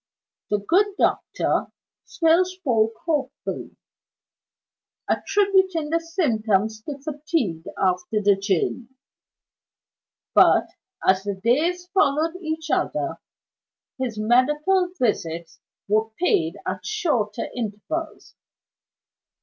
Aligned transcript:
The 0.49 0.57
good 0.57 0.97
doctor 0.97 1.67
still 2.05 2.43
spoke 2.43 2.93
hopefully; 3.05 3.75
attributing 5.07 5.91
the 5.91 5.99
symptoms 5.99 6.81
to 6.89 6.97
fatigue 6.97 7.67
after 7.77 8.19
the 8.19 8.35
journey. 8.35 8.87
But, 10.33 10.69
as 11.07 11.21
the 11.21 11.35
days 11.35 11.85
followed 11.93 12.35
each 12.41 12.71
other, 12.71 13.19
his 13.99 14.17
medical 14.17 14.89
visits 14.99 15.59
were 15.87 16.09
paid 16.17 16.57
at 16.65 16.83
shorter 16.83 17.47
intervals. 17.55 18.33